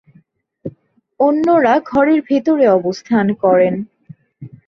অন্যরা 1.19 1.73
ঘরের 1.85 2.19
ভেতরে 2.21 2.65
অবস্থান 2.69 3.25
করে। 3.43 3.67